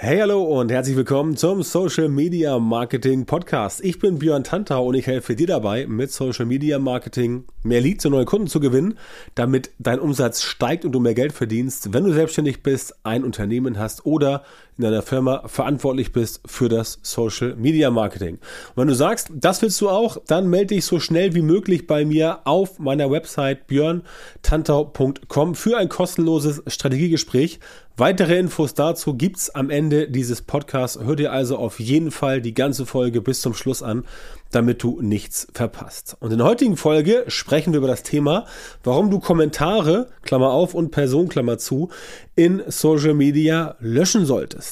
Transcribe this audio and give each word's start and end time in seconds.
Hey, 0.00 0.20
hallo 0.20 0.44
und 0.44 0.70
herzlich 0.70 0.96
willkommen 0.96 1.36
zum 1.36 1.64
Social 1.64 2.08
Media 2.08 2.56
Marketing 2.60 3.26
Podcast. 3.26 3.84
Ich 3.84 3.98
bin 3.98 4.20
Björn 4.20 4.44
Tantau 4.44 4.86
und 4.86 4.94
ich 4.94 5.08
helfe 5.08 5.34
dir 5.34 5.48
dabei, 5.48 5.88
mit 5.88 6.12
Social 6.12 6.46
Media 6.46 6.78
Marketing 6.78 7.46
mehr 7.64 7.80
Leads 7.80 8.06
und 8.06 8.12
neue 8.12 8.24
Kunden 8.24 8.46
zu 8.46 8.60
gewinnen, 8.60 8.96
damit 9.34 9.72
dein 9.80 9.98
Umsatz 9.98 10.42
steigt 10.42 10.84
und 10.84 10.92
du 10.92 11.00
mehr 11.00 11.14
Geld 11.14 11.32
verdienst, 11.32 11.92
wenn 11.92 12.04
du 12.04 12.12
selbstständig 12.12 12.62
bist, 12.62 12.94
ein 13.02 13.24
Unternehmen 13.24 13.76
hast 13.76 14.06
oder 14.06 14.44
in 14.78 14.84
deiner 14.84 15.02
Firma 15.02 15.42
verantwortlich 15.46 16.12
bist 16.12 16.40
für 16.46 16.68
das 16.68 17.00
Social 17.02 17.56
Media 17.56 17.90
Marketing. 17.90 18.34
Und 18.34 18.76
wenn 18.76 18.88
du 18.88 18.94
sagst, 18.94 19.30
das 19.34 19.60
willst 19.60 19.80
du 19.80 19.90
auch, 19.90 20.18
dann 20.26 20.48
melde 20.48 20.76
dich 20.76 20.84
so 20.84 21.00
schnell 21.00 21.34
wie 21.34 21.42
möglich 21.42 21.86
bei 21.86 22.04
mir 22.04 22.40
auf 22.44 22.78
meiner 22.78 23.10
Website 23.10 23.66
björntantau.com 23.66 25.54
für 25.56 25.76
ein 25.76 25.88
kostenloses 25.88 26.62
Strategiegespräch. 26.66 27.58
Weitere 27.96 28.38
Infos 28.38 28.74
dazu 28.74 29.14
gibt's 29.14 29.50
am 29.50 29.70
Ende 29.70 30.08
dieses 30.08 30.40
Podcasts. 30.40 31.00
Hör 31.02 31.16
dir 31.16 31.32
also 31.32 31.56
auf 31.56 31.80
jeden 31.80 32.12
Fall 32.12 32.40
die 32.40 32.54
ganze 32.54 32.86
Folge 32.86 33.20
bis 33.20 33.40
zum 33.40 33.54
Schluss 33.54 33.82
an, 33.82 34.04
damit 34.52 34.84
du 34.84 35.00
nichts 35.02 35.48
verpasst. 35.52 36.16
Und 36.20 36.30
in 36.30 36.38
der 36.38 36.46
heutigen 36.46 36.76
Folge 36.76 37.24
sprechen 37.26 37.72
wir 37.72 37.78
über 37.78 37.88
das 37.88 38.04
Thema, 38.04 38.46
warum 38.84 39.10
du 39.10 39.18
Kommentare, 39.18 40.10
Klammer 40.22 40.50
auf 40.50 40.74
und 40.74 40.92
Person, 40.92 41.28
Klammer 41.28 41.58
zu, 41.58 41.88
in 42.36 42.62
Social 42.68 43.14
Media 43.14 43.74
löschen 43.80 44.26
solltest. 44.26 44.67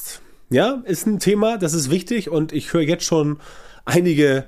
Ja, 0.49 0.81
ist 0.85 1.05
ein 1.05 1.19
Thema, 1.19 1.57
das 1.57 1.73
ist 1.73 1.91
wichtig 1.91 2.29
und 2.29 2.53
ich 2.53 2.73
höre 2.73 2.81
jetzt 2.81 3.03
schon 3.03 3.39
einige 3.85 4.45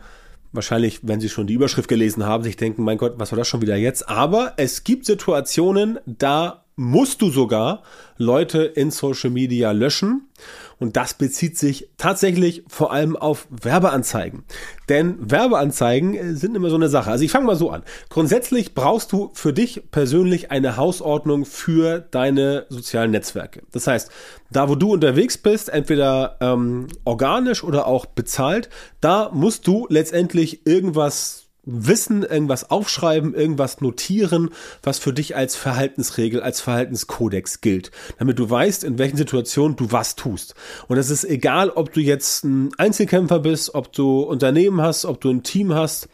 wahrscheinlich, 0.52 1.02
wenn 1.04 1.20
Sie 1.20 1.30
schon 1.30 1.48
die 1.48 1.54
Überschrift 1.54 1.90
gelesen 1.90 2.26
haben, 2.26 2.44
sich 2.44 2.58
denken, 2.58 2.84
mein 2.84 2.98
Gott, 2.98 3.14
was 3.18 3.32
war 3.32 3.38
das 3.38 3.48
schon 3.48 3.62
wieder 3.62 3.76
jetzt? 3.76 4.10
Aber 4.10 4.54
es 4.58 4.84
gibt 4.84 5.06
Situationen, 5.06 6.00
da 6.06 6.66
musst 6.76 7.22
du 7.22 7.30
sogar 7.30 7.84
Leute 8.18 8.64
in 8.64 8.90
Social 8.90 9.30
Media 9.30 9.72
löschen. 9.72 10.30
Und 10.80 10.96
das 10.96 11.14
bezieht 11.14 11.58
sich 11.58 11.90
tatsächlich 11.98 12.64
vor 12.68 12.92
allem 12.94 13.18
auf 13.18 13.48
Werbeanzeigen. 13.50 14.44
Denn 14.88 15.18
Werbeanzeigen 15.20 16.16
äh, 16.16 16.34
sind 16.36 16.56
immer 16.56 16.70
so 16.70 16.78
eine 16.78 16.90
Sache. 16.90 17.12
Also 17.12 17.26
ich 17.26 17.32
fange 17.32 17.46
mal 17.46 17.58
so 17.58 17.70
an. 17.70 17.84
Grundsätzlich 18.10 18.74
brauchst 18.74 19.12
du 19.12 19.30
für 19.34 19.52
dich 19.52 19.92
persönlich 19.92 20.52
eine 20.52 20.78
Hausordnung 20.78 21.46
für 21.46 22.00
deine 22.00 22.66
sozialen 22.70 23.12
Netzwerke. 23.12 23.64
Das 23.72 23.88
heißt, 23.88 24.10
da 24.52 24.70
wo 24.70 24.76
du 24.76 24.94
unterwegs 24.94 25.38
bist, 25.38 25.70
entweder 25.70 26.38
ähm, 26.40 26.88
organisch 27.04 27.64
oder 27.64 27.86
auch 27.86 28.06
bezahlt, 28.06 28.70
da 29.02 29.30
musst 29.34 29.68
du 29.68 29.86
letztendlich 29.90 30.66
irgendwas 30.66 31.49
Wissen, 31.72 32.24
irgendwas 32.24 32.70
aufschreiben, 32.70 33.34
irgendwas 33.34 33.82
notieren, 33.82 34.50
was 34.84 35.00
für 35.00 35.14
dich 35.14 35.36
als 35.36 35.56
Verhaltensregel, 35.56 36.42
als 36.42 36.62
Verhaltenskodex 36.62 37.62
gilt, 37.62 37.92
damit 38.18 38.40
du 38.40 38.50
weißt, 38.50 38.84
in 38.84 38.98
welchen 38.98 39.18
Situationen 39.18 39.76
du 39.76 39.92
was 39.92 40.16
tust. 40.16 40.56
Und 40.88 40.98
es 40.98 41.10
ist 41.10 41.24
egal, 41.24 41.70
ob 41.70 41.94
du 41.94 42.02
jetzt 42.02 42.44
ein 42.44 42.72
Einzelkämpfer 42.78 43.40
bist, 43.40 43.76
ob 43.76 43.94
du 43.94 44.22
Unternehmen 44.22 44.82
hast, 44.82 45.06
ob 45.06 45.22
du 45.22 45.30
ein 45.30 45.44
Team 45.44 45.74
hast, 45.74 46.10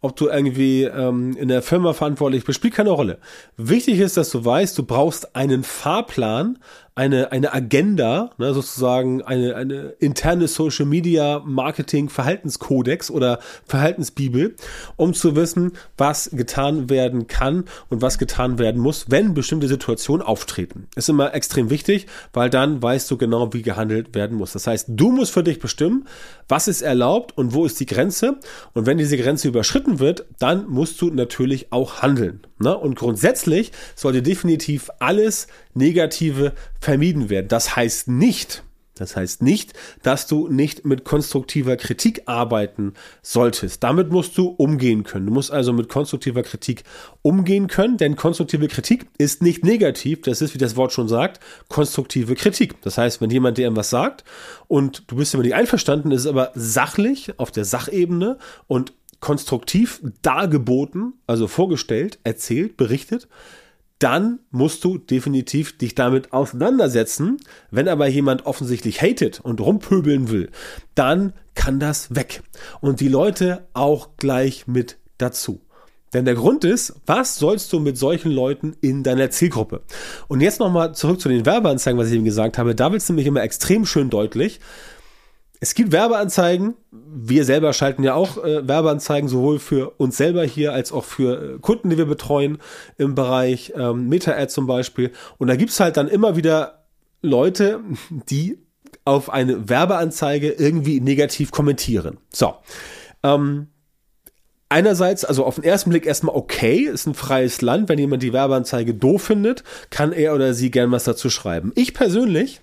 ob 0.00 0.16
du 0.16 0.28
irgendwie 0.28 0.84
ähm, 0.84 1.36
in 1.36 1.48
der 1.48 1.62
Firma 1.62 1.92
verantwortlich 1.92 2.44
bist, 2.44 2.58
spielt 2.58 2.74
keine 2.74 2.90
Rolle. 2.90 3.18
Wichtig 3.56 3.98
ist, 3.98 4.16
dass 4.16 4.30
du 4.30 4.44
weißt, 4.44 4.78
du 4.78 4.84
brauchst 4.84 5.36
einen 5.36 5.64
Fahrplan, 5.64 6.58
eine, 6.94 7.32
eine 7.32 7.54
Agenda, 7.54 8.30
ne, 8.38 8.52
sozusagen 8.52 9.22
eine, 9.22 9.54
eine 9.54 9.94
interne 10.00 10.48
Social 10.48 10.86
Media 10.86 11.40
Marketing 11.44 12.08
Verhaltenskodex 12.08 13.10
oder 13.10 13.38
Verhaltensbibel, 13.64 14.56
um 14.96 15.14
zu 15.14 15.36
wissen, 15.36 15.72
was 15.96 16.30
getan 16.32 16.90
werden 16.90 17.26
kann 17.26 17.64
und 17.88 18.02
was 18.02 18.18
getan 18.18 18.58
werden 18.58 18.80
muss, 18.80 19.06
wenn 19.08 19.34
bestimmte 19.34 19.68
Situationen 19.68 20.26
auftreten. 20.26 20.88
Ist 20.96 21.08
immer 21.08 21.32
extrem 21.32 21.70
wichtig, 21.70 22.06
weil 22.32 22.50
dann 22.50 22.82
weißt 22.82 23.10
du 23.10 23.16
genau, 23.16 23.52
wie 23.52 23.62
gehandelt 23.62 24.14
werden 24.14 24.36
muss. 24.36 24.52
Das 24.52 24.66
heißt, 24.66 24.88
du 24.88 25.12
musst 25.12 25.32
für 25.32 25.44
dich 25.44 25.60
bestimmen, 25.60 26.06
was 26.48 26.68
ist 26.68 26.82
erlaubt 26.82 27.36
und 27.38 27.54
wo 27.54 27.64
ist 27.64 27.78
die 27.78 27.86
Grenze. 27.86 28.38
Und 28.74 28.86
wenn 28.86 28.98
diese 28.98 29.16
Grenze 29.16 29.48
überschritten 29.48 30.00
wird, 30.00 30.26
dann 30.38 30.68
musst 30.68 31.00
du 31.00 31.10
natürlich 31.10 31.72
auch 31.72 32.02
handeln. 32.02 32.40
Ne? 32.58 32.76
Und 32.76 32.96
grundsätzlich 32.96 33.72
sollte 33.96 34.22
definitiv 34.22 34.90
alles 34.98 35.46
Negative 35.74 36.52
vermieden 36.90 37.30
werden. 37.30 37.46
Das 37.46 37.76
heißt 37.76 38.08
nicht, 38.08 38.64
das 38.96 39.14
heißt 39.14 39.42
nicht, 39.42 39.74
dass 40.02 40.26
du 40.26 40.48
nicht 40.48 40.84
mit 40.84 41.04
konstruktiver 41.04 41.76
Kritik 41.76 42.22
arbeiten 42.26 42.94
solltest. 43.22 43.84
Damit 43.84 44.10
musst 44.10 44.36
du 44.36 44.48
umgehen 44.48 45.04
können. 45.04 45.26
Du 45.26 45.32
musst 45.32 45.52
also 45.52 45.72
mit 45.72 45.88
konstruktiver 45.88 46.42
Kritik 46.42 46.82
umgehen 47.22 47.68
können, 47.68 47.96
denn 47.96 48.16
konstruktive 48.16 48.66
Kritik 48.66 49.06
ist 49.18 49.40
nicht 49.40 49.64
negativ. 49.64 50.22
Das 50.22 50.42
ist, 50.42 50.52
wie 50.52 50.58
das 50.58 50.74
Wort 50.74 50.92
schon 50.92 51.06
sagt, 51.06 51.38
konstruktive 51.68 52.34
Kritik. 52.34 52.82
Das 52.82 52.98
heißt, 52.98 53.20
wenn 53.20 53.30
jemand 53.30 53.56
dir 53.56 53.62
irgendwas 53.62 53.90
sagt 53.90 54.24
und 54.66 55.04
du 55.06 55.14
bist 55.14 55.32
damit 55.32 55.46
nicht 55.46 55.54
einverstanden, 55.54 56.10
ist 56.10 56.22
es 56.22 56.26
aber 56.26 56.50
sachlich 56.56 57.38
auf 57.38 57.52
der 57.52 57.64
Sachebene 57.64 58.36
und 58.66 58.94
konstruktiv 59.20 60.02
dargeboten, 60.22 61.12
also 61.28 61.46
vorgestellt, 61.46 62.18
erzählt, 62.24 62.76
berichtet, 62.76 63.28
dann 64.00 64.40
musst 64.50 64.82
du 64.82 64.98
definitiv 64.98 65.78
dich 65.78 65.94
damit 65.94 66.32
auseinandersetzen. 66.32 67.36
Wenn 67.70 67.86
aber 67.86 68.08
jemand 68.08 68.46
offensichtlich 68.46 69.00
hatet 69.00 69.40
und 69.40 69.60
rumpöbeln 69.60 70.30
will, 70.30 70.50
dann 70.94 71.34
kann 71.54 71.78
das 71.78 72.14
weg. 72.14 72.42
Und 72.80 73.00
die 73.00 73.08
Leute 73.08 73.68
auch 73.74 74.16
gleich 74.16 74.66
mit 74.66 74.98
dazu. 75.18 75.60
Denn 76.12 76.24
der 76.24 76.34
Grund 76.34 76.64
ist, 76.64 76.94
was 77.06 77.38
sollst 77.38 77.72
du 77.72 77.78
mit 77.78 77.96
solchen 77.96 78.32
Leuten 78.32 78.74
in 78.80 79.04
deiner 79.04 79.30
Zielgruppe? 79.30 79.82
Und 80.26 80.40
jetzt 80.40 80.58
nochmal 80.58 80.94
zurück 80.94 81.20
zu 81.20 81.28
den 81.28 81.46
Werbeanzeigen, 81.46 82.00
was 82.00 82.08
ich 82.08 82.14
eben 82.14 82.24
gesagt 82.24 82.58
habe. 82.58 82.74
Da 82.74 82.90
wird 82.90 83.02
es 83.02 83.08
nämlich 83.08 83.26
immer 83.26 83.42
extrem 83.42 83.86
schön 83.86 84.10
deutlich. 84.10 84.60
Es 85.62 85.74
gibt 85.74 85.92
Werbeanzeigen. 85.92 86.74
Wir 86.90 87.44
selber 87.44 87.74
schalten 87.74 88.02
ja 88.02 88.14
auch 88.14 88.42
äh, 88.42 88.66
Werbeanzeigen 88.66 89.28
sowohl 89.28 89.58
für 89.58 89.90
uns 89.98 90.16
selber 90.16 90.42
hier 90.42 90.72
als 90.72 90.90
auch 90.90 91.04
für 91.04 91.56
äh, 91.56 91.58
Kunden, 91.58 91.90
die 91.90 91.98
wir 91.98 92.06
betreuen 92.06 92.58
im 92.96 93.14
Bereich 93.14 93.74
ähm, 93.76 94.08
Meta-Ad 94.08 94.48
zum 94.48 94.66
Beispiel. 94.66 95.12
Und 95.36 95.48
da 95.48 95.56
gibt's 95.56 95.78
halt 95.78 95.98
dann 95.98 96.08
immer 96.08 96.34
wieder 96.34 96.86
Leute, 97.20 97.80
die 98.08 98.58
auf 99.04 99.28
eine 99.28 99.68
Werbeanzeige 99.68 100.50
irgendwie 100.50 101.00
negativ 101.00 101.50
kommentieren. 101.50 102.16
So. 102.32 102.54
Ähm, 103.22 103.66
einerseits, 104.70 105.26
also 105.26 105.44
auf 105.44 105.56
den 105.56 105.64
ersten 105.64 105.90
Blick 105.90 106.06
erstmal 106.06 106.34
okay, 106.34 106.84
ist 106.84 107.06
ein 107.06 107.14
freies 107.14 107.60
Land. 107.60 107.90
Wenn 107.90 107.98
jemand 107.98 108.22
die 108.22 108.32
Werbeanzeige 108.32 108.94
doof 108.94 109.24
findet, 109.24 109.62
kann 109.90 110.12
er 110.12 110.34
oder 110.34 110.54
sie 110.54 110.70
gern 110.70 110.90
was 110.90 111.04
dazu 111.04 111.28
schreiben. 111.28 111.72
Ich 111.74 111.92
persönlich 111.92 112.62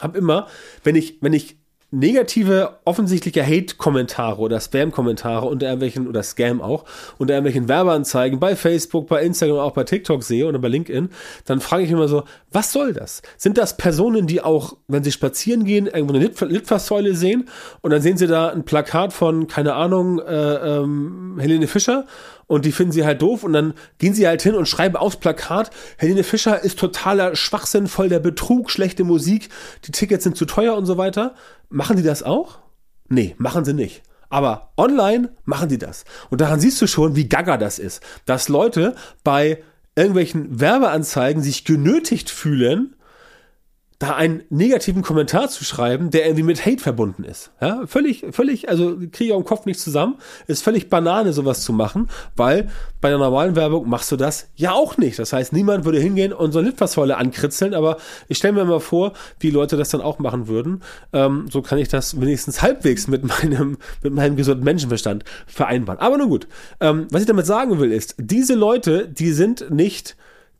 habe 0.00 0.18
immer, 0.18 0.48
wenn 0.82 0.96
ich, 0.96 1.18
wenn 1.20 1.32
ich 1.32 1.57
negative, 1.90 2.80
offensichtliche 2.84 3.44
Hate-Kommentare 3.44 4.38
oder 4.38 4.60
Spam-Kommentare 4.60 5.46
unter 5.46 5.66
irgendwelchen, 5.66 6.06
oder 6.06 6.22
Scam 6.22 6.60
auch, 6.60 6.84
unter 7.16 7.32
irgendwelchen 7.32 7.68
Werbeanzeigen 7.68 8.38
bei 8.38 8.56
Facebook, 8.56 9.08
bei 9.08 9.22
Instagram, 9.22 9.58
auch 9.58 9.72
bei 9.72 9.84
TikTok 9.84 10.22
sehe 10.22 10.46
oder 10.46 10.58
bei 10.58 10.68
LinkedIn, 10.68 11.08
dann 11.46 11.60
frage 11.60 11.84
ich 11.84 11.90
immer 11.90 12.06
so, 12.08 12.24
was 12.52 12.72
soll 12.72 12.92
das? 12.92 13.22
Sind 13.38 13.56
das 13.56 13.78
Personen, 13.78 14.26
die 14.26 14.42
auch, 14.42 14.76
wenn 14.86 15.02
sie 15.02 15.12
spazieren 15.12 15.64
gehen, 15.64 15.86
irgendwo 15.86 16.14
eine 16.14 16.24
Litfaßsäule 16.26 17.14
sehen 17.14 17.48
und 17.80 17.90
dann 17.90 18.02
sehen 18.02 18.18
sie 18.18 18.26
da 18.26 18.50
ein 18.50 18.64
Plakat 18.64 19.14
von, 19.14 19.46
keine 19.46 19.74
Ahnung, 19.74 20.18
äh, 20.18 20.32
ähm, 20.32 21.38
Helene 21.40 21.68
Fischer 21.68 22.04
und 22.48 22.64
die 22.64 22.72
finden 22.72 22.92
sie 22.92 23.04
halt 23.04 23.22
doof 23.22 23.44
und 23.44 23.52
dann 23.52 23.74
gehen 23.98 24.14
sie 24.14 24.26
halt 24.26 24.42
hin 24.42 24.54
und 24.54 24.66
schreiben 24.66 24.96
aufs 24.96 25.16
Plakat, 25.16 25.70
Helene 25.96 26.24
Fischer 26.24 26.62
ist 26.62 26.78
totaler 26.78 27.36
Schwachsinn, 27.36 27.86
voll 27.86 28.08
der 28.08 28.20
Betrug, 28.20 28.70
schlechte 28.70 29.04
Musik, 29.04 29.48
die 29.86 29.92
Tickets 29.92 30.24
sind 30.24 30.36
zu 30.36 30.44
teuer 30.44 30.76
und 30.76 30.86
so 30.86 30.98
weiter. 30.98 31.34
Machen 31.68 31.96
die 31.96 32.02
das 32.02 32.22
auch? 32.22 32.58
Nee, 33.08 33.34
machen 33.38 33.64
sie 33.64 33.74
nicht. 33.74 34.02
Aber 34.30 34.72
online 34.76 35.30
machen 35.44 35.68
die 35.68 35.78
das. 35.78 36.04
Und 36.30 36.40
daran 36.40 36.60
siehst 36.60 36.80
du 36.82 36.86
schon, 36.86 37.16
wie 37.16 37.28
gaga 37.28 37.56
das 37.56 37.78
ist. 37.78 38.02
Dass 38.26 38.48
Leute 38.48 38.94
bei 39.24 39.62
irgendwelchen 39.96 40.60
Werbeanzeigen 40.60 41.42
sich 41.42 41.64
genötigt 41.64 42.30
fühlen, 42.30 42.94
da 43.98 44.14
einen 44.14 44.44
negativen 44.48 45.02
Kommentar 45.02 45.48
zu 45.48 45.64
schreiben, 45.64 46.10
der 46.10 46.24
irgendwie 46.24 46.44
mit 46.44 46.64
Hate 46.64 46.80
verbunden 46.80 47.24
ist. 47.24 47.50
Ja, 47.60 47.84
völlig, 47.86 48.26
völlig, 48.30 48.68
also 48.68 48.96
kriege 48.96 49.24
ich 49.24 49.32
auch 49.32 49.38
im 49.38 49.44
Kopf 49.44 49.66
nicht 49.66 49.80
zusammen. 49.80 50.18
Ist 50.46 50.62
völlig 50.62 50.88
Banane, 50.88 51.32
sowas 51.32 51.62
zu 51.62 51.72
machen, 51.72 52.08
weil 52.36 52.68
bei 53.00 53.08
einer 53.08 53.18
normalen 53.18 53.56
Werbung 53.56 53.88
machst 53.88 54.12
du 54.12 54.16
das 54.16 54.50
ja 54.54 54.72
auch 54.72 54.98
nicht. 54.98 55.18
Das 55.18 55.32
heißt, 55.32 55.52
niemand 55.52 55.84
würde 55.84 55.98
hingehen 55.98 56.32
und 56.32 56.52
so 56.52 56.60
eine 56.60 56.68
Litfaßsäule 56.68 57.16
ankritzeln, 57.16 57.74
aber 57.74 57.96
ich 58.28 58.38
stelle 58.38 58.54
mir 58.54 58.64
mal 58.64 58.78
vor, 58.78 59.14
wie 59.40 59.50
Leute 59.50 59.76
das 59.76 59.88
dann 59.88 60.00
auch 60.00 60.20
machen 60.20 60.46
würden. 60.46 60.84
Ähm, 61.12 61.46
so 61.50 61.60
kann 61.60 61.78
ich 61.78 61.88
das 61.88 62.20
wenigstens 62.20 62.62
halbwegs 62.62 63.08
mit 63.08 63.24
meinem, 63.24 63.78
mit 64.04 64.12
meinem 64.12 64.36
gesunden 64.36 64.64
Menschenverstand 64.64 65.24
vereinbaren. 65.48 66.00
Aber 66.00 66.18
nun 66.18 66.28
gut. 66.28 66.46
Ähm, 66.78 67.08
was 67.10 67.22
ich 67.22 67.26
damit 67.26 67.46
sagen 67.46 67.80
will, 67.80 67.90
ist, 67.90 68.14
diese 68.16 68.54
Leute, 68.54 69.08
die 69.08 69.32
sind 69.32 69.70
nicht 69.70 70.16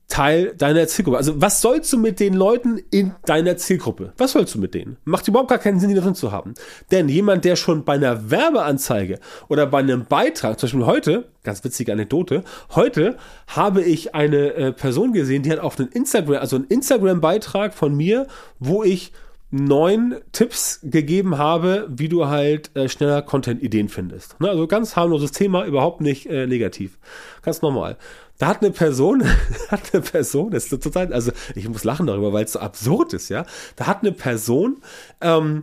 Teil 0.09 0.55
deiner 0.57 0.87
Zielgruppe. 0.87 1.19
Also 1.19 1.41
was 1.41 1.61
sollst 1.61 1.93
du 1.93 1.99
mit 1.99 2.19
den 2.19 2.33
Leuten 2.33 2.81
in 2.91 3.15
deiner 3.27 3.59
Zielgruppe? 3.59 4.15
Was 4.17 4.33
sollst 4.33 4.55
du 4.55 4.59
mit 4.59 4.73
denen? 4.73 4.97
Macht 5.05 5.29
überhaupt 5.29 5.51
gar 5.51 5.59
keinen 5.59 5.81
Sinn, 5.81 5.91
die 5.91 5.95
da 5.95 6.01
drin 6.01 6.15
zu 6.15 6.33
haben. 6.33 6.55
Denn 6.91 7.11
jemand, 7.11 7.45
der 7.45 7.57
schon 7.57 7.85
bei 7.85 7.95
einer 7.95 8.31
Werbeanzeige 8.31 9.21
oder 9.49 9.67
bei 9.67 9.81
einem 9.81 10.07
Beitrag, 10.07 10.59
zum 10.59 10.69
Beispiel 10.69 10.87
heute, 10.87 11.29
ganz 11.45 11.63
witzige 11.63 11.93
Anekdote, 11.93 12.43
heute 12.75 13.19
habe 13.49 13.83
ich 13.83 14.15
eine 14.15 14.55
äh, 14.55 14.73
Person 14.73 15.13
gesehen, 15.13 15.43
die 15.43 15.53
hat 15.53 15.59
auf 15.59 15.79
einen 15.79 15.91
Instagram, 15.91 16.41
also 16.41 16.57
einen 16.57 16.67
Instagram-Beitrag 16.67 17.75
von 17.75 17.95
mir, 17.95 18.27
wo 18.59 18.83
ich 18.83 19.13
neun 19.51 20.17
Tipps 20.33 20.81
gegeben 20.83 21.39
habe, 21.39 21.87
wie 21.91 22.09
du 22.09 22.27
halt 22.27 22.75
äh, 22.77 22.89
schneller 22.89 23.23
Content-Ideen 23.23 23.89
findest. 23.89 24.41
Ne? 24.41 24.49
Also 24.49 24.67
ganz 24.67 24.97
harmloses 24.97 25.33
Thema, 25.33 25.65
überhaupt 25.65 26.01
nicht 26.01 26.27
äh, 26.27 26.47
negativ. 26.47 26.99
Ganz 27.43 27.63
normal. 27.63 27.97
Da 28.39 28.47
hat 28.49 28.63
eine 28.63 28.71
Person, 28.71 29.25
hat 29.69 29.93
eine 29.93 30.03
Person, 30.03 30.51
das 30.51 30.73
ist 30.73 30.83
total, 30.83 31.13
also 31.13 31.33
ich 31.55 31.69
muss 31.69 31.85
lachen 31.85 32.07
darüber, 32.07 32.33
weil 32.33 32.45
es 32.45 32.53
so 32.53 32.61
absurd 32.61 33.13
ist, 33.13 33.29
ja. 33.29 33.45
Da 33.77 33.87
hat 33.87 34.01
eine 34.03 34.13
Person 34.13 34.79
ähm, 35.21 35.63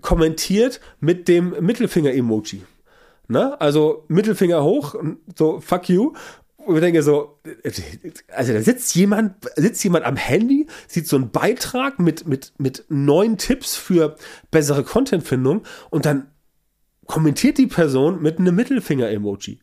kommentiert 0.00 0.80
mit 1.00 1.28
dem 1.28 1.54
Mittelfinger-Emoji. 1.60 2.62
Ne? 3.28 3.58
Also 3.60 4.04
Mittelfinger 4.08 4.62
hoch, 4.62 4.94
so 5.34 5.60
fuck 5.60 5.88
you 5.88 6.12
und 6.64 6.76
ich 6.76 6.80
denke 6.80 7.02
so, 7.02 7.38
also 8.28 8.52
da 8.52 8.62
sitzt 8.62 8.94
jemand, 8.94 9.34
sitzt 9.56 9.84
jemand 9.84 10.04
am 10.04 10.16
Handy, 10.16 10.66
sieht 10.88 11.06
so 11.06 11.16
einen 11.16 11.30
Beitrag 11.30 11.98
mit, 11.98 12.26
mit, 12.26 12.52
mit 12.58 12.84
neuen 12.88 13.36
Tipps 13.36 13.76
für 13.76 14.16
bessere 14.50 14.82
Contentfindung 14.82 15.62
und 15.90 16.06
dann 16.06 16.28
kommentiert 17.06 17.58
die 17.58 17.66
Person 17.66 18.22
mit 18.22 18.38
einem 18.38 18.54
Mittelfinger-Emoji. 18.54 19.60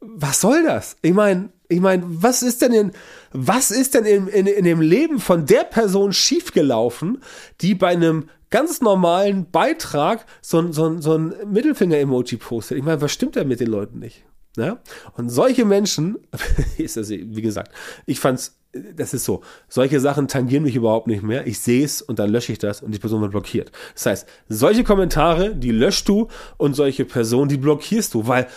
Was 0.00 0.40
soll 0.40 0.64
das? 0.64 0.96
Ich 1.02 1.14
meine, 1.14 1.50
ich 1.68 1.80
meine, 1.80 2.02
was 2.06 2.42
ist 2.42 2.62
denn 2.62 2.72
in, 2.72 2.92
was 3.32 3.70
ist 3.70 3.94
denn 3.94 4.04
in, 4.04 4.28
in, 4.28 4.46
in 4.46 4.64
dem 4.64 4.80
Leben 4.80 5.18
von 5.18 5.46
der 5.46 5.64
Person 5.64 6.12
schiefgelaufen, 6.12 7.22
die 7.60 7.74
bei 7.74 7.88
einem 7.88 8.28
ganz 8.50 8.80
normalen 8.80 9.50
Beitrag 9.50 10.26
so, 10.40 10.70
so, 10.72 11.00
so 11.00 11.16
ein 11.16 11.34
Mittelfinger-Emoji 11.50 12.36
postet? 12.36 12.78
Ich 12.78 12.84
meine, 12.84 13.00
was 13.00 13.12
stimmt 13.12 13.36
da 13.36 13.44
mit 13.44 13.60
den 13.60 13.68
Leuten 13.68 13.98
nicht? 13.98 14.24
Ja? 14.56 14.78
Und 15.16 15.30
solche 15.30 15.64
Menschen, 15.64 16.18
ist 16.78 16.96
das, 16.96 17.10
wie 17.10 17.42
gesagt, 17.42 17.72
ich 18.06 18.20
fand's, 18.20 18.58
das 18.96 19.14
ist 19.14 19.24
so, 19.24 19.42
solche 19.68 20.00
Sachen 20.00 20.28
tangieren 20.28 20.64
mich 20.64 20.74
überhaupt 20.74 21.06
nicht 21.06 21.22
mehr. 21.22 21.46
Ich 21.46 21.60
sehe 21.60 21.84
es 21.84 22.02
und 22.02 22.18
dann 22.18 22.30
lösche 22.30 22.52
ich 22.52 22.58
das 22.58 22.82
und 22.82 22.92
die 22.92 22.98
Person 22.98 23.20
wird 23.20 23.30
blockiert. 23.30 23.70
Das 23.94 24.06
heißt, 24.06 24.28
solche 24.48 24.84
Kommentare, 24.84 25.54
die 25.54 25.70
löschst 25.70 26.08
du 26.08 26.28
und 26.56 26.74
solche 26.74 27.04
Personen, 27.04 27.48
die 27.48 27.56
blockierst 27.56 28.14
du, 28.14 28.26
weil 28.26 28.48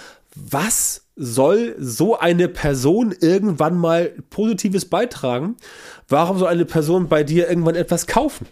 was 0.49 1.07
soll 1.15 1.75
so 1.79 2.17
eine 2.17 2.47
Person 2.47 3.13
irgendwann 3.19 3.77
mal 3.77 4.13
Positives 4.29 4.85
beitragen? 4.85 5.57
Warum 6.07 6.37
soll 6.37 6.49
eine 6.49 6.65
Person 6.65 7.07
bei 7.07 7.23
dir 7.23 7.49
irgendwann 7.49 7.75
etwas 7.75 8.07
kaufen? 8.07 8.47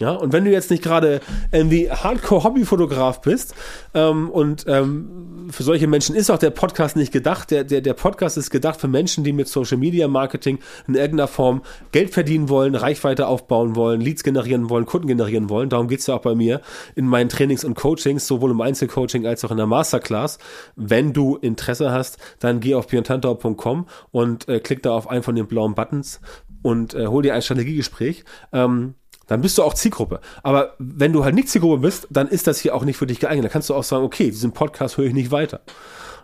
Ja, 0.00 0.10
und 0.10 0.32
wenn 0.32 0.44
du 0.44 0.50
jetzt 0.50 0.72
nicht 0.72 0.82
gerade 0.82 1.20
irgendwie 1.52 1.88
Hardcore-Hobbyfotograf 1.88 3.20
bist 3.20 3.54
ähm, 3.94 4.28
und 4.28 4.64
ähm, 4.66 5.48
für 5.50 5.62
solche 5.62 5.86
Menschen 5.86 6.16
ist 6.16 6.30
auch 6.30 6.38
der 6.38 6.50
Podcast 6.50 6.96
nicht 6.96 7.12
gedacht. 7.12 7.52
Der, 7.52 7.62
der, 7.62 7.80
der 7.80 7.94
Podcast 7.94 8.36
ist 8.36 8.50
gedacht 8.50 8.80
für 8.80 8.88
Menschen, 8.88 9.22
die 9.22 9.32
mit 9.32 9.46
Social 9.46 9.76
Media 9.76 10.08
Marketing 10.08 10.58
in 10.88 10.96
irgendeiner 10.96 11.28
Form 11.28 11.62
Geld 11.92 12.10
verdienen 12.10 12.48
wollen, 12.48 12.74
Reichweite 12.74 13.28
aufbauen 13.28 13.76
wollen, 13.76 14.00
Leads 14.00 14.24
generieren 14.24 14.68
wollen, 14.68 14.84
Kunden 14.84 15.06
generieren 15.06 15.48
wollen. 15.48 15.68
Darum 15.68 15.86
geht's 15.86 16.08
ja 16.08 16.14
auch 16.16 16.22
bei 16.22 16.34
mir 16.34 16.60
in 16.96 17.06
meinen 17.06 17.28
Trainings 17.28 17.64
und 17.64 17.74
Coachings, 17.74 18.26
sowohl 18.26 18.50
im 18.50 18.60
Einzelcoaching 18.60 19.26
als 19.28 19.44
auch 19.44 19.52
in 19.52 19.58
der 19.58 19.66
Masterclass. 19.66 20.38
Wenn 20.74 21.12
du 21.12 21.36
Interesse 21.36 21.92
hast, 21.92 22.18
dann 22.40 22.58
geh 22.58 22.74
auf 22.74 22.88
björntantau.com 22.88 23.86
und 24.10 24.48
äh, 24.48 24.58
klick 24.58 24.82
da 24.82 24.90
auf 24.90 25.08
einen 25.08 25.22
von 25.22 25.36
den 25.36 25.46
blauen 25.46 25.76
Buttons 25.76 26.20
und 26.62 26.94
äh, 26.94 27.06
hol 27.06 27.22
dir 27.22 27.34
ein 27.34 27.42
Strategiegespräch. 27.42 28.24
Ähm, 28.52 28.94
dann 29.26 29.40
bist 29.40 29.58
du 29.58 29.62
auch 29.62 29.74
Zielgruppe. 29.74 30.20
Aber 30.42 30.74
wenn 30.78 31.12
du 31.12 31.24
halt 31.24 31.34
nicht 31.34 31.48
Zielgruppe 31.48 31.78
bist, 31.78 32.06
dann 32.10 32.28
ist 32.28 32.46
das 32.46 32.58
hier 32.58 32.74
auch 32.74 32.84
nicht 32.84 32.96
für 32.96 33.06
dich 33.06 33.20
geeignet. 33.20 33.44
Dann 33.44 33.52
kannst 33.52 33.70
du 33.70 33.74
auch 33.74 33.84
sagen, 33.84 34.04
okay, 34.04 34.26
diesen 34.30 34.52
Podcast 34.52 34.96
höre 34.96 35.06
ich 35.06 35.14
nicht 35.14 35.30
weiter. 35.30 35.60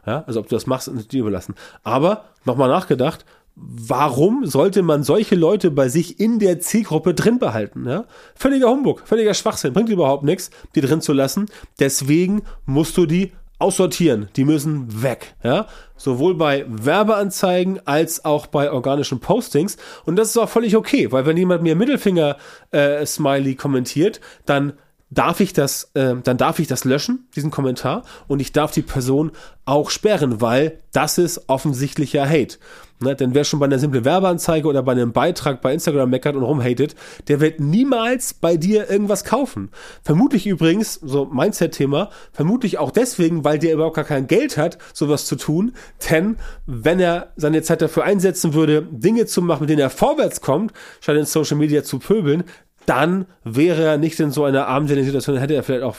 Ja, 0.06 0.24
also 0.26 0.40
ob 0.40 0.48
du 0.48 0.56
das 0.56 0.66
machst, 0.66 0.88
ist 0.88 1.12
dir 1.12 1.20
überlassen. 1.20 1.54
Aber 1.82 2.24
nochmal 2.44 2.68
nachgedacht, 2.68 3.24
warum 3.56 4.46
sollte 4.46 4.82
man 4.82 5.02
solche 5.02 5.34
Leute 5.34 5.70
bei 5.70 5.88
sich 5.88 6.20
in 6.20 6.38
der 6.38 6.60
Zielgruppe 6.60 7.14
drin 7.14 7.38
behalten? 7.38 7.86
Ja? 7.86 8.04
Völliger 8.34 8.70
Humbug, 8.70 9.02
völliger 9.04 9.34
Schwachsinn, 9.34 9.72
bringt 9.72 9.90
überhaupt 9.90 10.24
nichts, 10.24 10.50
die 10.74 10.80
drin 10.80 11.00
zu 11.00 11.12
lassen. 11.12 11.46
Deswegen 11.78 12.42
musst 12.64 12.96
du 12.96 13.06
die 13.06 13.32
aussortieren. 13.60 14.28
Die 14.36 14.44
müssen 14.44 15.02
weg. 15.02 15.34
Ja? 15.42 15.66
Sowohl 15.96 16.34
bei 16.34 16.64
Werbeanzeigen 16.68 17.86
als 17.86 18.24
auch 18.24 18.46
bei 18.46 18.72
organischen 18.72 19.20
Postings. 19.20 19.76
Und 20.04 20.16
das 20.16 20.30
ist 20.30 20.36
auch 20.38 20.48
völlig 20.48 20.76
okay, 20.76 21.12
weil 21.12 21.26
wenn 21.26 21.36
jemand 21.36 21.62
mir 21.62 21.76
Mittelfinger-Smiley 21.76 23.52
äh, 23.52 23.56
kommentiert, 23.56 24.20
dann 24.46 24.72
darf 25.10 25.40
ich 25.40 25.52
das, 25.52 25.90
äh, 25.94 26.14
dann 26.22 26.36
darf 26.36 26.58
ich 26.58 26.68
das 26.68 26.84
löschen, 26.84 27.28
diesen 27.36 27.50
Kommentar, 27.50 28.04
und 28.28 28.40
ich 28.40 28.52
darf 28.52 28.70
die 28.70 28.82
Person 28.82 29.32
auch 29.64 29.90
sperren, 29.90 30.40
weil 30.40 30.78
das 30.92 31.18
ist 31.18 31.48
offensichtlicher 31.48 32.28
Hate. 32.28 32.58
Ne, 33.02 33.16
denn 33.16 33.32
wer 33.32 33.44
schon 33.44 33.58
bei 33.60 33.64
einer 33.64 33.78
simplen 33.78 34.04
Werbeanzeige 34.04 34.68
oder 34.68 34.82
bei 34.82 34.92
einem 34.92 35.12
Beitrag 35.12 35.62
bei 35.62 35.72
Instagram 35.72 36.10
meckert 36.10 36.36
und 36.36 36.42
rumhatet, 36.42 36.94
der 37.28 37.40
wird 37.40 37.58
niemals 37.58 38.34
bei 38.34 38.58
dir 38.58 38.90
irgendwas 38.90 39.24
kaufen. 39.24 39.70
Vermutlich 40.02 40.46
übrigens, 40.46 40.96
so 40.96 41.24
Mindset-Thema, 41.24 42.10
vermutlich 42.30 42.76
auch 42.76 42.90
deswegen, 42.90 43.42
weil 43.42 43.58
der 43.58 43.72
überhaupt 43.72 43.96
gar 43.96 44.04
kein 44.04 44.26
Geld 44.26 44.58
hat, 44.58 44.76
sowas 44.92 45.24
zu 45.24 45.36
tun. 45.36 45.72
Denn 46.10 46.36
wenn 46.66 47.00
er 47.00 47.32
seine 47.36 47.62
Zeit 47.62 47.80
dafür 47.80 48.04
einsetzen 48.04 48.52
würde, 48.52 48.86
Dinge 48.90 49.24
zu 49.24 49.40
machen, 49.40 49.60
mit 49.60 49.70
denen 49.70 49.80
er 49.80 49.88
vorwärts 49.88 50.42
kommt, 50.42 50.74
statt 51.00 51.16
in 51.16 51.24
Social 51.24 51.56
Media 51.56 51.82
zu 51.82 52.00
pöbeln, 52.00 52.44
dann 52.90 53.26
wäre 53.44 53.84
er 53.84 53.98
nicht 53.98 54.18
in 54.18 54.32
so 54.32 54.44
einer 54.44 54.66
armseligen 54.66 55.06
Situation, 55.06 55.36
hätte 55.36 55.54
er 55.54 55.62
vielleicht 55.62 55.84
auch, 55.84 55.94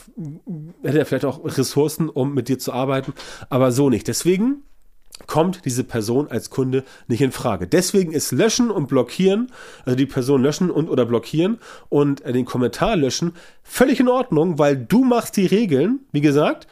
hätte 0.84 1.00
er 1.00 1.06
vielleicht 1.06 1.24
auch 1.24 1.40
Ressourcen, 1.46 2.10
um 2.10 2.34
mit 2.34 2.50
dir 2.50 2.60
zu 2.60 2.74
arbeiten, 2.74 3.14
aber 3.50 3.72
so 3.72 3.90
nicht. 3.90 4.10
Deswegen 4.10 4.64
kommt 5.26 5.64
diese 5.64 5.86
Person 5.86 6.28
als 6.28 6.50
Kunde 6.50 6.84
nicht 7.08 7.22
in 7.22 7.32
Frage. 7.32 7.66
Deswegen 7.66 8.12
ist 8.12 8.34
löschen 8.34 8.70
und 8.70 8.88
blockieren, 8.90 9.54
also 9.86 9.96
die 9.96 10.06
Person 10.06 10.44
löschen 10.44 10.70
und 10.70 10.90
oder 10.90 11.06
blockieren 11.06 11.60
und 11.88 12.26
den 12.26 12.44
Kommentar 12.44 12.98
löschen 12.98 13.36
völlig 13.64 14.02
in 14.02 14.10
Ordnung, 14.10 14.60
weil 14.60 14.76
du 14.76 15.06
machst 15.06 15.38
die 15.38 15.46
Regeln, 15.46 16.02
wie 16.12 16.22
gesagt, 16.22 16.68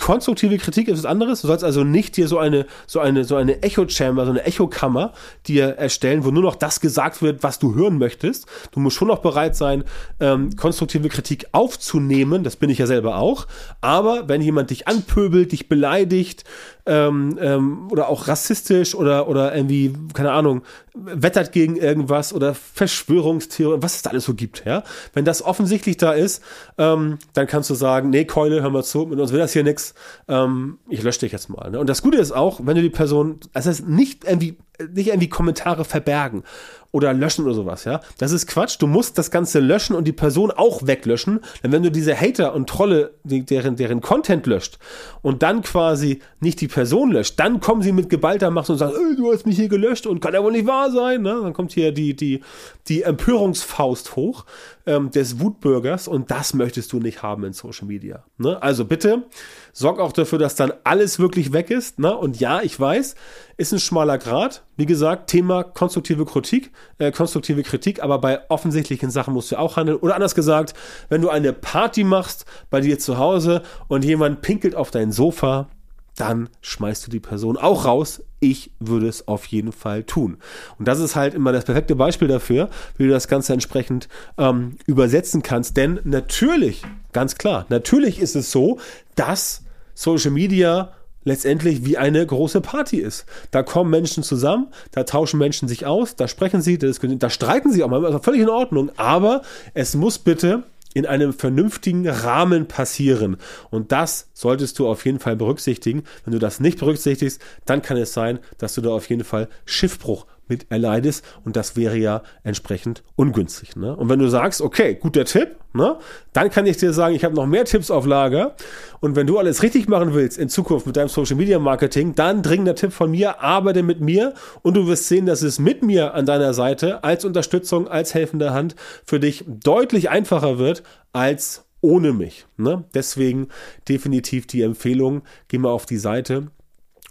Konstruktive 0.00 0.56
Kritik 0.58 0.88
ist 0.88 0.98
was 0.98 1.04
anderes. 1.04 1.42
Du 1.42 1.46
sollst 1.46 1.62
also 1.62 1.84
nicht 1.84 2.16
dir 2.16 2.26
so 2.26 2.38
eine, 2.38 2.66
so 2.86 3.00
eine, 3.00 3.24
so 3.24 3.36
eine 3.36 3.62
Echo-Chamber, 3.62 4.24
so 4.24 4.30
eine 4.30 4.44
Echokammer 4.44 5.12
dir 5.46 5.76
erstellen, 5.76 6.24
wo 6.24 6.30
nur 6.30 6.42
noch 6.42 6.56
das 6.56 6.80
gesagt 6.80 7.22
wird, 7.22 7.42
was 7.42 7.58
du 7.58 7.74
hören 7.74 7.98
möchtest. 7.98 8.46
Du 8.72 8.80
musst 8.80 8.96
schon 8.96 9.08
noch 9.08 9.18
bereit 9.20 9.54
sein, 9.54 9.84
ähm, 10.18 10.56
konstruktive 10.56 11.08
Kritik 11.08 11.46
aufzunehmen. 11.52 12.44
Das 12.44 12.56
bin 12.56 12.70
ich 12.70 12.78
ja 12.78 12.86
selber 12.86 13.16
auch. 13.16 13.46
Aber 13.80 14.28
wenn 14.28 14.40
jemand 14.40 14.70
dich 14.70 14.88
anpöbelt, 14.88 15.52
dich 15.52 15.68
beleidigt, 15.68 16.44
ähm, 16.86 17.38
ähm, 17.40 17.88
oder 17.90 18.08
auch 18.08 18.26
rassistisch 18.26 18.94
oder, 18.94 19.28
oder 19.28 19.54
irgendwie, 19.54 19.92
keine 20.12 20.32
Ahnung, 20.32 20.62
wettert 20.94 21.52
gegen 21.52 21.76
irgendwas 21.76 22.32
oder 22.32 22.54
Verschwörungstheorien, 22.54 23.82
was 23.82 23.96
es 23.96 24.02
da 24.02 24.10
alles 24.10 24.24
so 24.24 24.34
gibt, 24.34 24.64
ja. 24.64 24.82
Wenn 25.12 25.24
das 25.24 25.42
offensichtlich 25.42 25.98
da 25.98 26.12
ist, 26.12 26.42
ähm, 26.78 27.18
dann 27.32 27.46
kannst 27.46 27.70
du 27.70 27.74
sagen, 27.74 28.10
nee, 28.10 28.24
Keule, 28.24 28.62
hör 28.62 28.70
mal 28.70 28.82
zu, 28.82 29.06
mit 29.06 29.20
uns 29.20 29.32
will 29.32 29.38
das 29.38 29.52
hier 29.52 29.62
nix, 29.62 29.89
ähm, 30.28 30.78
ich 30.88 31.02
lösche 31.02 31.20
dich 31.20 31.32
jetzt 31.32 31.48
mal. 31.48 31.70
Ne? 31.70 31.78
Und 31.78 31.88
das 31.88 32.02
Gute 32.02 32.18
ist 32.18 32.32
auch, 32.32 32.60
wenn 32.64 32.76
du 32.76 32.82
die 32.82 32.90
Person, 32.90 33.40
das 33.52 33.66
heißt 33.66 33.88
nicht 33.88 34.24
irgendwie, 34.24 34.58
nicht 34.92 35.08
irgendwie 35.08 35.28
Kommentare 35.28 35.84
verbergen 35.84 36.44
oder 36.92 37.12
löschen 37.12 37.44
oder 37.44 37.54
sowas, 37.54 37.84
ja. 37.84 38.00
Das 38.18 38.32
ist 38.32 38.46
Quatsch. 38.46 38.76
Du 38.80 38.86
musst 38.86 39.16
das 39.16 39.30
Ganze 39.30 39.60
löschen 39.60 39.94
und 39.94 40.04
die 40.04 40.12
Person 40.12 40.50
auch 40.50 40.86
weglöschen. 40.86 41.40
Denn 41.62 41.72
wenn 41.72 41.82
du 41.82 41.90
diese 41.90 42.18
Hater 42.18 42.54
und 42.54 42.68
Trolle, 42.68 43.14
deren, 43.24 43.76
deren 43.76 44.00
Content 44.00 44.46
löscht 44.46 44.78
und 45.22 45.42
dann 45.42 45.62
quasi 45.62 46.20
nicht 46.40 46.60
die 46.60 46.68
Person 46.68 47.12
löscht, 47.12 47.38
dann 47.38 47.60
kommen 47.60 47.82
sie 47.82 47.92
mit 47.92 48.10
geballter 48.10 48.50
Macht 48.50 48.70
und 48.70 48.78
sagen, 48.78 48.94
du 49.16 49.32
hast 49.32 49.46
mich 49.46 49.56
hier 49.56 49.68
gelöscht 49.68 50.06
und 50.06 50.20
kann 50.20 50.34
ja 50.34 50.42
wohl 50.42 50.52
nicht 50.52 50.66
wahr 50.66 50.90
sein. 50.90 51.22
Ne? 51.22 51.38
Dann 51.42 51.52
kommt 51.52 51.72
hier 51.72 51.92
die, 51.92 52.14
die, 52.16 52.40
die 52.88 53.02
Empörungsfaust 53.02 54.16
hoch 54.16 54.44
ähm, 54.86 55.10
des 55.10 55.38
Wutbürgers 55.38 56.08
und 56.08 56.30
das 56.30 56.54
möchtest 56.54 56.92
du 56.92 56.98
nicht 56.98 57.22
haben 57.22 57.44
in 57.44 57.52
Social 57.52 57.86
Media. 57.86 58.24
Ne? 58.38 58.60
Also 58.60 58.84
bitte 58.84 59.24
sorg 59.72 60.00
auch 60.00 60.12
dafür, 60.12 60.38
dass 60.38 60.56
dann 60.56 60.72
alles 60.84 61.18
wirklich 61.18 61.52
weg 61.52 61.70
ist. 61.70 61.98
Ne? 61.98 62.16
Und 62.16 62.40
ja, 62.40 62.62
ich 62.62 62.78
weiß, 62.78 63.14
ist 63.60 63.72
ein 63.72 63.78
schmaler 63.78 64.16
Grad. 64.16 64.62
Wie 64.78 64.86
gesagt, 64.86 65.28
Thema 65.28 65.62
konstruktive 65.64 66.24
Kritik, 66.24 66.72
äh, 66.96 67.12
konstruktive 67.12 67.62
Kritik, 67.62 68.02
aber 68.02 68.18
bei 68.18 68.40
offensichtlichen 68.48 69.10
Sachen 69.10 69.34
musst 69.34 69.52
du 69.52 69.58
auch 69.58 69.76
handeln. 69.76 69.98
Oder 69.98 70.14
anders 70.14 70.34
gesagt, 70.34 70.72
wenn 71.10 71.20
du 71.20 71.28
eine 71.28 71.52
Party 71.52 72.02
machst 72.02 72.46
bei 72.70 72.80
dir 72.80 72.98
zu 72.98 73.18
Hause 73.18 73.62
und 73.86 74.02
jemand 74.02 74.40
pinkelt 74.40 74.74
auf 74.74 74.90
dein 74.90 75.12
Sofa, 75.12 75.68
dann 76.16 76.48
schmeißt 76.62 77.06
du 77.06 77.10
die 77.10 77.20
Person 77.20 77.58
auch 77.58 77.84
raus. 77.84 78.22
Ich 78.40 78.70
würde 78.80 79.08
es 79.08 79.28
auf 79.28 79.44
jeden 79.44 79.72
Fall 79.72 80.04
tun. 80.04 80.38
Und 80.78 80.88
das 80.88 80.98
ist 80.98 81.14
halt 81.14 81.34
immer 81.34 81.52
das 81.52 81.66
perfekte 81.66 81.96
Beispiel 81.96 82.28
dafür, 82.28 82.70
wie 82.96 83.04
du 83.04 83.10
das 83.10 83.28
Ganze 83.28 83.52
entsprechend 83.52 84.08
ähm, 84.38 84.76
übersetzen 84.86 85.42
kannst. 85.42 85.76
Denn 85.76 86.00
natürlich, 86.04 86.82
ganz 87.12 87.36
klar, 87.36 87.66
natürlich 87.68 88.20
ist 88.20 88.36
es 88.36 88.50
so, 88.50 88.78
dass 89.16 89.64
Social 89.94 90.30
Media 90.30 90.92
letztendlich 91.24 91.84
wie 91.84 91.98
eine 91.98 92.24
große 92.24 92.60
Party 92.60 92.98
ist. 92.98 93.26
Da 93.50 93.62
kommen 93.62 93.90
Menschen 93.90 94.22
zusammen, 94.22 94.68
da 94.92 95.04
tauschen 95.04 95.38
Menschen 95.38 95.68
sich 95.68 95.86
aus, 95.86 96.16
da 96.16 96.28
sprechen 96.28 96.62
sie, 96.62 96.78
da 96.78 97.30
streiten 97.30 97.72
sie 97.72 97.82
auch 97.82 97.88
mal, 97.88 98.04
also 98.04 98.18
völlig 98.18 98.42
in 98.42 98.48
Ordnung, 98.48 98.90
aber 98.96 99.42
es 99.74 99.94
muss 99.94 100.18
bitte 100.18 100.64
in 100.92 101.06
einem 101.06 101.32
vernünftigen 101.32 102.08
Rahmen 102.08 102.66
passieren. 102.66 103.36
Und 103.70 103.92
das 103.92 104.28
solltest 104.32 104.78
du 104.78 104.88
auf 104.88 105.04
jeden 105.04 105.20
Fall 105.20 105.36
berücksichtigen. 105.36 106.02
Wenn 106.24 106.32
du 106.32 106.40
das 106.40 106.58
nicht 106.58 106.78
berücksichtigst, 106.78 107.40
dann 107.64 107.82
kann 107.82 107.96
es 107.96 108.12
sein, 108.12 108.40
dass 108.58 108.74
du 108.74 108.80
da 108.80 108.90
auf 108.90 109.08
jeden 109.08 109.24
Fall 109.24 109.48
Schiffbruch 109.64 110.26
mit 110.50 110.66
erleidest 110.70 111.24
und 111.44 111.56
das 111.56 111.76
wäre 111.76 111.96
ja 111.96 112.22
entsprechend 112.42 113.02
ungünstig. 113.16 113.76
Ne? 113.76 113.96
Und 113.96 114.08
wenn 114.08 114.18
du 114.18 114.28
sagst, 114.28 114.60
okay, 114.60 114.94
guter 115.00 115.24
Tipp, 115.24 115.56
ne, 115.72 115.96
dann 116.32 116.50
kann 116.50 116.66
ich 116.66 116.76
dir 116.76 116.92
sagen, 116.92 117.14
ich 117.14 117.24
habe 117.24 117.34
noch 117.34 117.46
mehr 117.46 117.64
Tipps 117.64 117.90
auf 117.90 118.04
Lager 118.04 118.54
und 119.00 119.16
wenn 119.16 119.26
du 119.26 119.38
alles 119.38 119.62
richtig 119.62 119.88
machen 119.88 120.12
willst 120.12 120.36
in 120.36 120.48
Zukunft 120.48 120.86
mit 120.86 120.96
deinem 120.96 121.08
Social 121.08 121.36
Media 121.36 121.58
Marketing, 121.58 122.14
dann 122.14 122.42
dringender 122.42 122.74
Tipp 122.74 122.92
von 122.92 123.10
mir, 123.10 123.40
arbeite 123.40 123.82
mit 123.82 124.00
mir 124.00 124.34
und 124.62 124.74
du 124.74 124.86
wirst 124.86 125.08
sehen, 125.08 125.26
dass 125.26 125.42
es 125.42 125.58
mit 125.58 125.82
mir 125.82 126.14
an 126.14 126.26
deiner 126.26 126.52
Seite 126.52 127.02
als 127.04 127.24
Unterstützung, 127.24 127.88
als 127.88 128.12
helfende 128.12 128.52
Hand 128.52 128.76
für 129.04 129.20
dich 129.20 129.44
deutlich 129.46 130.10
einfacher 130.10 130.58
wird 130.58 130.82
als 131.12 131.64
ohne 131.80 132.12
mich. 132.12 132.46
Ne? 132.56 132.84
Deswegen 132.94 133.48
definitiv 133.88 134.46
die 134.46 134.62
Empfehlung, 134.62 135.22
geh 135.48 135.58
mal 135.58 135.70
auf 135.70 135.86
die 135.86 135.96
Seite 135.96 136.48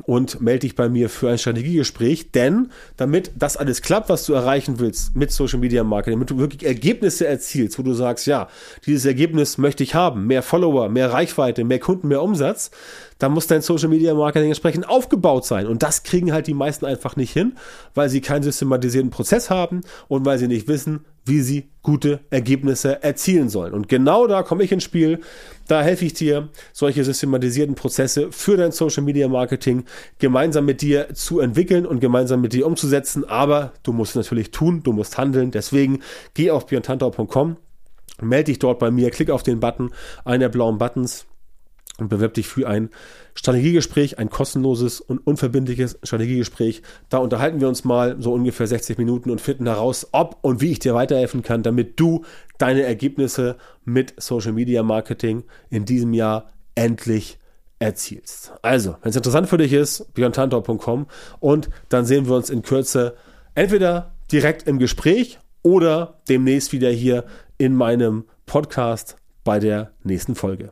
und 0.06 0.42
melde 0.42 0.60
dich 0.60 0.76
bei 0.76 0.90
mir 0.90 1.10
für 1.10 1.30
ein 1.30 1.38
Strategiegespräch, 1.38 2.32
denn 2.32 2.70
damit 2.98 3.32
das 3.38 3.58
alles 3.58 3.82
klappt, 3.82 4.10
was 4.10 4.26
du 4.26 4.34
erreichen 4.34 4.80
willst 4.80 5.16
mit 5.16 5.32
Social 5.32 5.60
Media 5.60 5.84
Marketing, 5.84 6.18
damit 6.18 6.30
du 6.30 6.38
wirklich 6.38 6.66
Ergebnisse 6.66 7.28
erzielst, 7.28 7.80
wo 7.80 7.84
du 7.84 7.94
sagst, 7.94 8.28
ja, 8.28 8.48
dieses 8.86 9.06
Ergebnis 9.06 9.58
möchte 9.58 9.84
ich 9.84 9.96
haben, 9.96 10.28
mehr 10.28 10.44
Follower, 10.44 10.90
mehr 10.90 11.12
Reichweite, 11.12 11.64
mehr 11.64 11.80
Kunden, 11.80 12.08
mehr 12.08 12.22
Umsatz, 12.22 12.72
dann 13.20 13.34
muss 13.34 13.48
dein 13.48 13.62
Social 13.62 13.90
Media 13.90 14.14
Marketing 14.14 14.50
entsprechend 14.50 14.88
aufgebaut 14.88 15.46
sein. 15.46 15.68
Und 15.68 15.84
das 15.84 16.04
kriegen 16.04 16.32
halt 16.32 16.48
die 16.48 16.54
meisten 16.54 16.86
einfach 16.86 17.16
nicht 17.16 17.32
hin, 17.32 17.58
weil 17.94 18.10
sie 18.10 18.22
keinen 18.22 18.44
systematisierten 18.44 19.12
Prozess 19.12 19.50
haben 19.50 19.82
und 20.08 20.26
weil 20.26 20.38
sie 20.40 20.48
nicht 20.48 20.68
wissen, 20.68 21.06
wie 21.26 21.42
sie 21.42 21.70
gute 21.82 22.20
Ergebnisse 22.30 23.02
erzielen 23.04 23.50
sollen. 23.50 23.74
Und 23.74 23.88
genau 23.88 24.28
da 24.28 24.44
komme 24.44 24.64
ich 24.64 24.72
ins 24.72 24.84
Spiel. 24.84 25.22
Da 25.68 25.82
helfe 25.82 26.06
ich 26.06 26.14
dir, 26.14 26.50
solche 26.74 27.04
systematisierten 27.04 27.76
Prozesse 27.76 28.32
für 28.32 28.58
dein 28.58 28.72
Social 28.72 29.04
Media 29.04 29.28
Marketing 29.28 29.86
gemeinsam 30.18 30.66
mit 30.66 30.82
dir 30.82 31.14
zu 31.14 31.40
entwickeln 31.40 31.86
und 31.86 32.00
gemeinsam 32.00 32.42
mit 32.42 32.54
dir 32.54 32.66
umzusetzen. 32.66 33.24
Aber 33.26 33.74
du 33.84 33.94
musst 33.94 34.16
natürlich 34.16 34.52
tun, 34.52 34.84
du 34.84 34.94
musst 34.94 35.18
handeln. 35.18 35.52
Deswegen 35.52 36.00
geh 36.34 36.52
auf 36.52 36.66
björntantau.com, 36.66 37.58
melde 38.22 38.46
dich 38.46 38.60
dort 38.60 38.80
bei 38.80 38.92
mir, 38.92 39.12
klick 39.12 39.30
auf 39.30 39.44
den 39.44 39.60
Button, 39.60 39.92
einen 40.26 40.42
der 40.42 40.50
blauen 40.50 40.78
Buttons 40.78 41.26
und 42.02 42.10
bewirb 42.10 42.34
dich 42.34 42.48
für 42.48 42.68
ein 42.68 42.90
Strategiegespräch, 43.36 44.20
ein 44.20 44.30
kostenloses 44.30 45.02
und 45.02 45.20
unverbindliches 45.26 46.00
Strategiegespräch. 46.04 46.82
Da 47.10 47.20
unterhalten 47.20 47.62
wir 47.62 47.68
uns 47.68 47.84
mal 47.84 48.18
so 48.20 48.34
ungefähr 48.34 48.68
60 48.68 48.98
Minuten 48.98 49.30
und 49.30 49.42
finden 49.42 49.68
heraus, 49.68 50.08
ob 50.12 50.38
und 50.42 50.62
wie 50.62 50.72
ich 50.72 50.80
dir 50.80 50.94
weiterhelfen 50.94 51.42
kann, 51.42 51.64
damit 51.64 52.00
du 52.00 52.26
deine 52.58 52.84
Ergebnisse 52.84 53.58
mit 53.86 54.14
Social 54.18 54.54
Media 54.54 54.84
Marketing 54.84 55.44
in 55.70 55.86
diesem 55.86 56.14
Jahr 56.14 56.52
endlich 56.76 57.40
erzielst. 57.80 58.54
Also, 58.62 58.98
wenn 59.02 59.10
es 59.10 59.16
interessant 59.16 59.48
für 59.48 59.58
dich 59.58 59.74
ist, 59.74 60.14
björntantor.com 60.14 61.08
und 61.40 61.70
dann 61.88 62.06
sehen 62.06 62.28
wir 62.28 62.36
uns 62.36 62.50
in 62.50 62.62
Kürze 62.62 63.16
entweder 63.56 64.12
direkt 64.32 64.68
im 64.68 64.80
Gespräch 64.80 65.40
oder 65.64 66.20
demnächst 66.28 66.72
wieder 66.72 66.90
hier 66.90 67.26
in 67.58 67.76
meinem 67.76 68.26
Podcast 68.46 69.16
bei 69.44 69.60
der 69.60 69.92
nächsten 70.04 70.36
Folge. 70.36 70.72